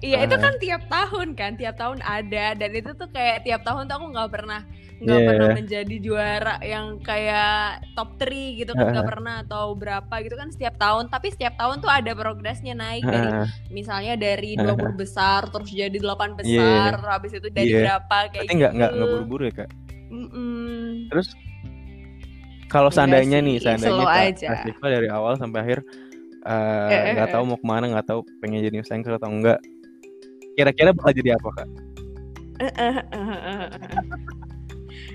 [0.00, 3.84] Iya itu kan tiap tahun kan, tiap tahun ada dan itu tuh kayak tiap tahun
[3.84, 4.64] tuh aku nggak pernah
[4.96, 5.28] nggak yeah.
[5.28, 9.10] pernah menjadi juara yang kayak top 3 gitu kan nggak uh.
[9.12, 13.12] pernah atau berapa gitu kan setiap tahun tapi setiap tahun tuh ada progresnya naik uh.
[13.12, 13.30] dari
[13.68, 14.96] misalnya dari 20 uh.
[14.96, 16.32] besar terus jadi 8 iya.
[16.32, 17.12] besar yeah.
[17.12, 17.80] habis itu dari yeah.
[17.84, 19.04] berapa kayak Berarti nggak nggak gitu.
[19.04, 19.70] buru-buru ya kak
[20.08, 20.84] mm -mm.
[21.12, 21.28] terus
[22.72, 24.32] kalau seandainya nih seandainya
[24.72, 25.84] kak dari awal sampai akhir
[26.40, 29.20] eh, eh, nggak uh, uh, tahu mau ke mana nggak tahu pengen jadi news anchor
[29.20, 29.60] atau enggak
[30.56, 31.68] kira-kira bakal jadi apa kak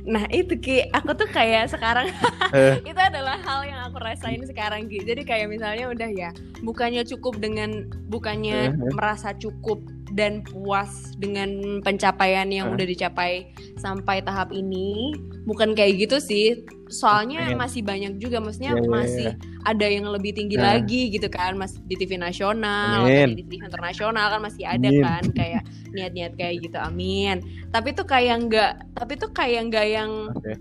[0.05, 2.09] Nah itu Ki, aku tuh kayak sekarang
[2.57, 2.81] eh.
[2.89, 5.01] itu adalah hal yang aku rasain sekarang Ki.
[5.05, 6.29] Jadi kayak misalnya udah ya,
[6.65, 9.79] bukannya cukup dengan bukannya uh merasa cukup
[10.12, 12.76] dan puas dengan pencapaian yang uh.
[12.76, 15.15] udah dicapai sampai tahap ini
[15.47, 17.56] bukan kayak gitu sih soalnya okay.
[17.56, 19.63] masih banyak juga maksudnya yeah, iya, masih yeah.
[19.63, 20.63] ada yang lebih tinggi uh.
[20.63, 25.02] lagi gitu kan masih di TV nasional atau di TV internasional kan masih ada amin.
[25.02, 25.63] kan kayak
[25.95, 27.39] niat-niat kayak gitu amin
[27.71, 30.56] tapi tuh kayak nggak tapi tuh kayak nggak yang okay.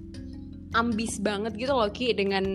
[0.78, 2.46] ambis banget gitu loh Ki dengan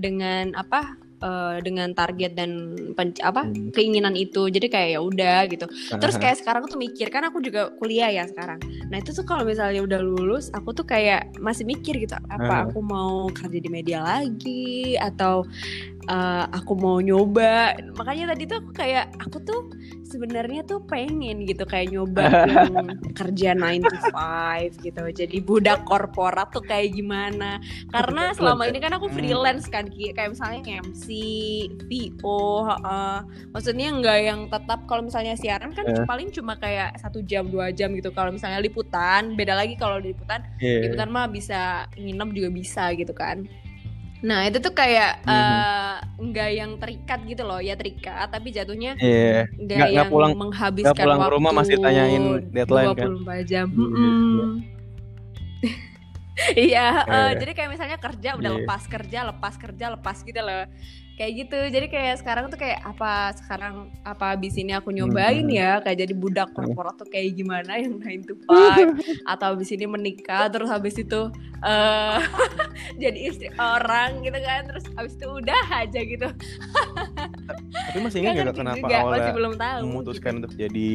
[0.00, 3.72] dengan apa uh, dengan target dan pen, apa hmm.
[3.72, 4.50] keinginan itu.
[4.50, 5.66] Jadi kayak ya udah gitu.
[5.96, 8.58] Terus kayak sekarang tuh mikir kan aku juga kuliah ya sekarang.
[8.90, 12.82] Nah itu tuh kalau misalnya udah lulus aku tuh kayak masih mikir gitu apa aku
[12.84, 15.46] mau kerja di media lagi atau
[16.08, 17.76] uh, aku mau nyoba.
[17.94, 19.60] Makanya tadi tuh aku kayak aku tuh
[20.06, 22.28] sebenarnya tuh pengen gitu kayak nyoba
[23.18, 25.02] kerja 9 to 5 gitu.
[25.12, 27.62] Jadi budak korporat tuh kayak gimana?
[27.88, 29.16] Karena selama ini kan aku hmm.
[29.16, 31.06] freelance kan kayak misalnya MC
[31.88, 36.04] VO uh, maksudnya nggak yang tetap kalau misalnya siaran kan uh.
[36.04, 38.12] paling cuma kayak satu jam dua jam gitu.
[38.12, 40.44] Kalau misalnya liputan beda lagi kalau liputan.
[40.60, 40.86] Yeah.
[40.86, 43.48] liputan mah bisa nginep juga bisa gitu kan
[44.22, 46.30] Nah itu tuh kayak mm-hmm.
[46.30, 49.50] nggak uh, yang terikat gitu loh ya terikat tapi jatuhnya yeah.
[49.58, 53.10] nggak yang pulang, menghabiskan gak pulang waktu rumah masih tanyain deadline 24 kan?
[53.42, 53.66] jam.
[53.74, 54.46] Mm -hmm.
[56.56, 58.58] Iya, uh, jadi kayak misalnya kerja udah yeah.
[58.62, 60.64] lepas kerja, lepas kerja, lepas gitu loh
[61.12, 65.52] kayak gitu jadi kayak sekarang tuh kayak apa sekarang apa abis ini aku nyobain hmm.
[65.52, 68.96] ya kayak jadi budak korporat tuh kayak gimana yang 9 to 5
[69.32, 71.28] atau abis ini menikah terus habis itu
[71.60, 72.18] uh,
[73.02, 76.28] jadi istri orang gitu kan terus habis itu udah aja gitu
[77.92, 80.38] tapi masih ingat gak kenapa juga, awalnya masih belum tahu, memutuskan gitu.
[80.40, 80.90] untuk jadi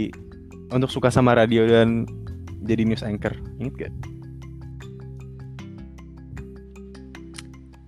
[0.74, 2.10] untuk suka sama radio dan
[2.66, 3.94] jadi news anchor inget gak?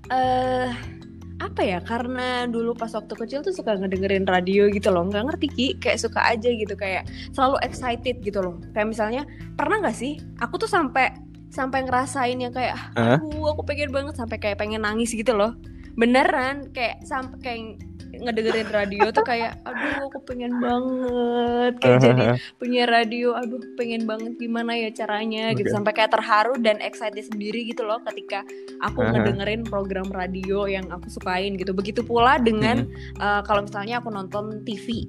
[0.10, 0.99] Eh uh,
[1.40, 5.08] apa ya karena dulu pas waktu kecil tuh suka ngedengerin radio gitu loh.
[5.08, 5.68] Nggak ngerti ki.
[5.80, 8.60] Kayak suka aja gitu kayak selalu excited gitu loh.
[8.76, 9.22] Kayak misalnya
[9.56, 10.20] pernah nggak sih?
[10.44, 11.16] Aku tuh sampai
[11.50, 15.56] sampai ngerasain yang kayak aku aku pengen banget sampai kayak pengen nangis gitu loh.
[15.96, 21.74] Beneran kayak sampai kayak ngedengerin radio tuh kayak aduh aku pengen banget.
[21.82, 22.24] Kayak jadi
[22.58, 25.54] punya radio aduh pengen banget gimana ya caranya?
[25.54, 25.64] Okay.
[25.64, 28.42] gitu sampai kayak terharu dan excited sendiri gitu loh ketika
[28.82, 31.72] aku ngedengerin program radio yang aku sukain gitu.
[31.72, 32.90] Begitu pula dengan
[33.22, 35.06] uh, kalau misalnya aku nonton TV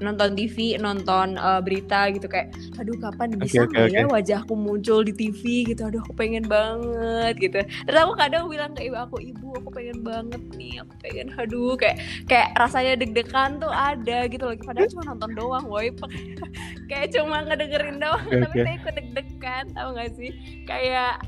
[0.00, 4.12] nonton TV, nonton uh, berita gitu kayak, aduh kapan bisa okay, okay, ya okay.
[4.12, 7.60] wajahku muncul di TV gitu, aduh aku pengen banget gitu.
[7.62, 11.76] Terus aku kadang bilang ke ibu aku, ibu aku pengen banget nih, aku pengen, aduh
[11.76, 14.62] kayak kayak rasanya deg-degan tuh ada gitu lagi.
[14.64, 15.92] Padahal cuma nonton doang, woi,
[16.90, 20.32] kayak cuma ngedengerin doang, okay, tapi saya ikut deg-degan, tau gak sih?
[20.64, 21.20] Kayak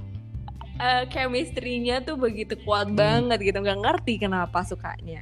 [0.81, 2.97] uh, chemistry-nya tuh begitu kuat hmm.
[2.97, 5.21] banget gitu, nggak ngerti kenapa sukanya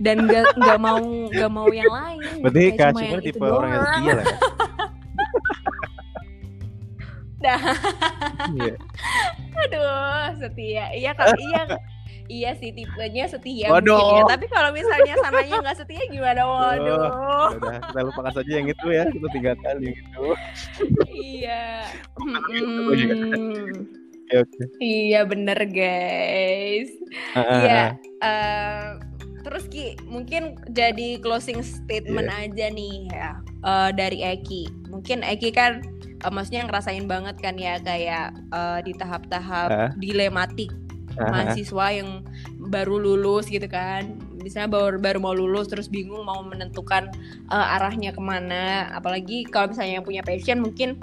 [0.00, 4.12] dan gak, gak mau gak mau yang lain berarti kak cuma tipe orang yang setia
[4.16, 4.36] lah ya
[7.40, 7.56] Dah.
[8.52, 8.76] yeah.
[9.64, 10.92] Aduh, setia.
[10.92, 11.62] Iya kan iya
[12.30, 14.22] iya sih tipenya setia Waduh.
[14.22, 14.22] ya.
[14.28, 16.44] Tapi kalau misalnya sananya nggak setia gimana?
[16.44, 17.00] Waduh.
[17.00, 19.08] Oh, udah, kita lupakan saja yang itu ya.
[19.08, 20.26] Kita tiga kali yang itu.
[21.08, 21.64] iya.
[22.20, 23.88] Hmm.
[24.30, 26.92] Okay, Iya bener guys.
[27.34, 27.98] Iya.
[28.20, 29.09] Uh, uh,
[29.40, 32.44] Terus Ki, mungkin jadi closing statement yeah.
[32.44, 33.30] aja nih ya
[33.64, 34.68] uh, dari Eki.
[34.92, 35.80] Mungkin Eki kan
[36.24, 39.90] uh, maksudnya ngerasain banget kan ya kayak uh, di tahap-tahap uh.
[39.96, 40.68] dilematik
[41.16, 41.30] uh -huh.
[41.32, 42.24] mahasiswa yang
[42.68, 44.16] baru lulus gitu kan.
[44.40, 47.08] Misalnya baru baru mau lulus terus bingung mau menentukan
[47.48, 48.92] uh, arahnya ke mana.
[48.92, 51.00] Apalagi kalau misalnya yang punya passion mungkin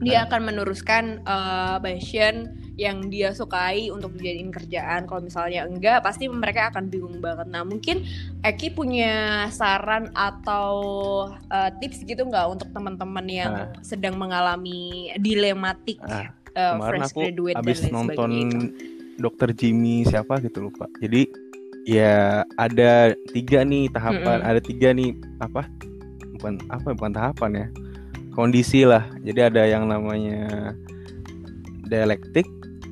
[0.00, 5.04] dia akan meneruskan uh, passion yang dia sukai untuk dijadiin kerjaan.
[5.04, 7.44] Kalau misalnya enggak pasti mereka akan bingung banget.
[7.52, 8.08] Nah mungkin
[8.40, 10.72] Eki punya saran atau
[11.52, 13.68] uh, tips gitu nggak untuk teman-teman yang uh.
[13.84, 18.30] sedang mengalami dilematik uh, uh, fresh aku graduate abis dan nonton
[19.20, 20.88] dokter Jimmy siapa gitu lupa.
[21.04, 21.28] Jadi
[21.84, 24.50] ya ada tiga nih tahapan mm -hmm.
[24.56, 25.12] ada tiga nih
[25.44, 25.68] apa?
[26.40, 26.88] Bukan apa?
[26.96, 27.66] Bukan tahapan ya.
[28.32, 29.04] Kondisi lah.
[29.20, 30.72] Jadi ada yang namanya
[31.84, 32.48] dialektik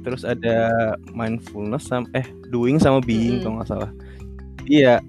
[0.08, 3.44] terus ada mindfulness sama eh doing sama being mm -hmm.
[3.44, 3.90] kalau nggak salah
[4.64, 5.04] iya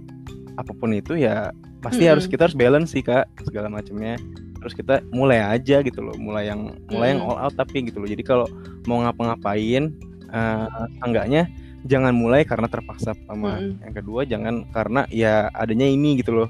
[0.59, 2.11] apa pun itu ya pasti mm -hmm.
[2.11, 4.19] harus kita harus balance sih kak segala macamnya
[4.59, 7.23] terus kita mulai aja gitu loh mulai yang mulai mm -hmm.
[7.23, 8.45] yang all out tapi gitu loh jadi kalau
[8.83, 9.95] mau ngapa-ngapain
[10.35, 10.67] uh,
[11.07, 11.47] enggaknya
[11.87, 13.83] jangan mulai karena terpaksa pertama mm -hmm.
[13.87, 16.49] yang kedua jangan karena ya adanya ini gitu loh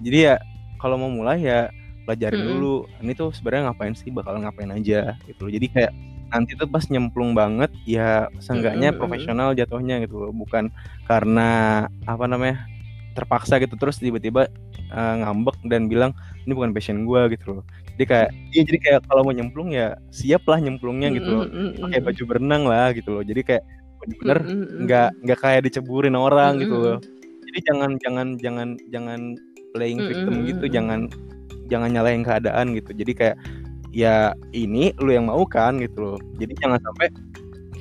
[0.00, 0.34] jadi ya
[0.80, 1.68] kalau mau mulai ya
[2.08, 2.54] pelajarin mm -hmm.
[2.56, 5.92] dulu ini tuh sebenarnya ngapain sih bakal ngapain aja gitu loh jadi kayak
[6.32, 9.00] nanti tuh pas nyemplung banget ya seenggaknya mm -hmm.
[9.04, 10.72] profesional jatuhnya gitu loh bukan
[11.04, 12.64] karena apa namanya
[13.12, 13.76] terpaksa gitu.
[13.76, 14.48] Terus tiba-tiba
[14.90, 16.16] uh, ngambek dan bilang
[16.48, 17.64] ini bukan passion gue gitu loh.
[17.94, 21.46] Jadi kayak iya jadi kayak kalau mau nyemplung ya siap lah nyemplungnya gitu loh.
[21.86, 23.22] Pakai baju berenang lah gitu loh.
[23.22, 23.64] Jadi kayak
[24.02, 24.38] bener-bener
[24.88, 26.98] nggak nggak kayak diceburin orang gitu loh.
[27.52, 29.20] Jadi jangan jangan jangan jangan
[29.76, 31.00] playing victim gitu jangan
[31.68, 32.90] jangan nyalain keadaan gitu.
[32.96, 33.36] Jadi kayak
[33.92, 36.18] ya ini lu yang mau kan gitu loh.
[36.40, 37.12] Jadi jangan sampai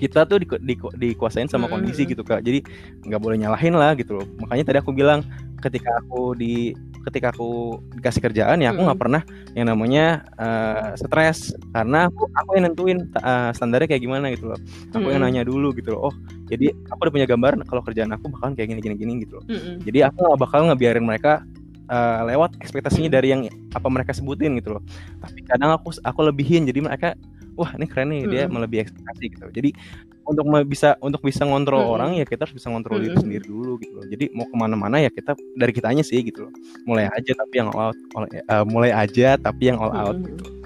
[0.01, 2.43] kita tuh di, di, dikuasain sama kondisi gitu kak.
[2.43, 2.61] Jadi
[3.07, 4.25] nggak boleh nyalahin lah gitu loh.
[4.43, 5.23] Makanya tadi aku bilang
[5.61, 9.21] ketika aku di ketika aku dikasih kerjaan ya aku nggak mm pernah
[9.55, 11.55] yang namanya uh, stres.
[11.71, 14.59] Karena aku aku yang nentuin uh, standarnya kayak gimana gitu loh.
[14.91, 16.11] Aku yang nanya dulu gitu loh.
[16.11, 16.13] Oh
[16.51, 19.45] jadi aku udah punya gambaran kalau kerjaan aku bakalan kayak gini gini gini gitu loh.
[19.85, 21.45] Jadi aku nggak bakal ngebiarin mereka
[21.91, 23.41] uh, lewat ekspektasinya dari yang
[23.75, 24.83] apa mereka sebutin gitu loh.
[25.19, 27.19] Tapi kadang aku aku lebihin jadi mereka
[27.59, 29.45] wah ini keren nih dia melebihi ekspektasi gitu.
[29.51, 29.69] Jadi
[30.23, 31.93] untuk bisa untuk bisa ngontrol hmm.
[31.99, 33.05] orang ya kita harus bisa ngontrol hmm.
[33.05, 34.05] diri sendiri dulu gitu loh.
[34.07, 36.53] Jadi mau ke mana-mana ya kita dari kitanya sih gitu loh.
[36.87, 37.97] Mulai aja tapi yang all out
[38.47, 40.60] uh, mulai aja tapi yang all out gitu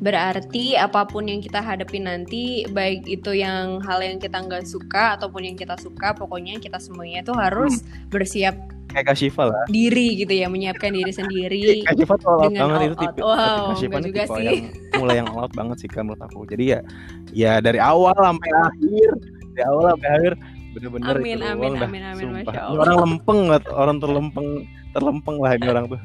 [0.00, 5.20] Berarti apa pun yang kita hadapi nanti, baik itu yang hal yang kita nggak suka
[5.20, 8.08] ataupun yang kita suka, pokoknya kita semuanya tuh harus hmm.
[8.08, 8.56] bersiap
[8.90, 9.64] kayak Kak Shiva lah.
[9.70, 13.70] diri gitu ya menyiapkan diri sendiri Kak Shiva tuh all out banget itu tipe wow,
[13.70, 14.44] Kak Shiva juga tipe sih.
[14.44, 14.58] yang
[14.98, 16.42] mulai yang all out banget sih kan menurut aku.
[16.50, 16.78] Jadi ya
[17.30, 19.10] ya dari awal sampai akhir
[19.54, 20.32] dari awal sampai akhir
[20.70, 22.54] bener-bener amin, itu amin, amin, dah amin, sumpah.
[22.54, 24.48] Ini orang lempeng banget orang terlempeng
[24.90, 26.00] terlempeng lah ini orang tuh.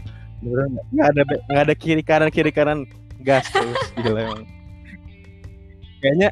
[0.94, 2.86] Nggak ada nggak ada kiri kanan kiri kanan
[3.26, 4.44] gas terus gila emang
[6.00, 6.30] kayaknya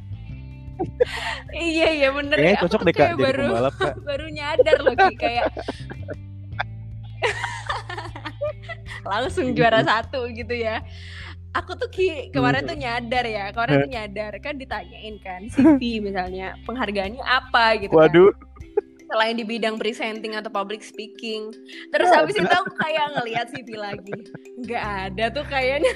[1.53, 2.61] iya iya bener Kayaknya ya.
[2.65, 3.93] cocok deh kak jadi baru, pembalap kak.
[4.09, 5.45] baru nyadar loh kayak
[9.11, 10.79] langsung juara satu gitu ya
[11.53, 16.57] aku tuh Ki kemarin tuh nyadar ya kemarin tuh nyadar kan ditanyain kan CV misalnya
[16.65, 18.09] penghargaannya apa gitu kan.
[18.09, 18.52] waduh kan
[19.13, 21.53] selain di bidang presenting atau public speaking.
[21.93, 24.17] Terus habis itu aku kayak ngelihat CV lagi.
[24.57, 25.93] Nggak ada tuh kayaknya.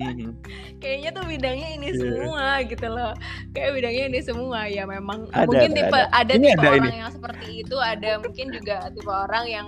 [0.00, 0.32] Mhm.
[0.80, 2.00] kayaknya tuh bidangnya ini yeah.
[2.00, 3.12] semua gitu loh.
[3.52, 4.60] Kayak bidangnya ini semua.
[4.72, 7.00] Ya memang ada, mungkin ada, tipe ada, ada tipe ada orang ini.
[7.04, 9.66] yang seperti itu ada mungkin juga tipe orang yang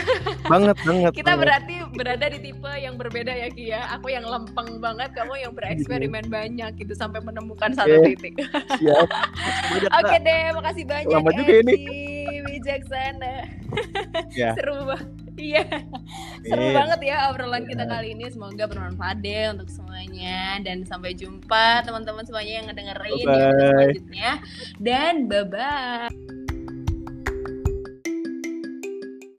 [0.52, 1.42] banget banget kita banget.
[1.42, 6.24] berarti berada di tipe yang berbeda ya Kia aku yang lempeng banget kamu yang bereksperimen
[6.26, 6.32] yeah.
[6.32, 8.38] banyak gitu sampai menemukan satu titik
[8.80, 9.08] siap
[9.98, 11.76] oke okay deh makasih banyak lama juga ini
[12.46, 13.34] bijaksana
[14.38, 14.54] yeah.
[14.56, 15.64] seru banget Iya,
[16.44, 16.76] seru yeah.
[16.76, 18.28] banget ya obrolan kita kali ini.
[18.28, 24.30] Semoga bermanfaat deh untuk semuanya dan sampai jumpa teman-teman semuanya yang ngedengerin di episode selanjutnya.
[24.76, 26.41] Dan bye bye.